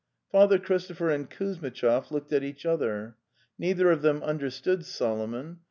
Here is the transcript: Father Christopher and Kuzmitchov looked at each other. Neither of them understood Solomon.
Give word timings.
Father 0.31 0.57
Christopher 0.57 1.11
and 1.11 1.29
Kuzmitchov 1.29 2.09
looked 2.09 2.33
at 2.33 2.41
each 2.43 2.65
other. 2.65 3.17
Neither 3.59 3.91
of 3.91 4.01
them 4.01 4.23
understood 4.23 4.83
Solomon. 4.83 5.59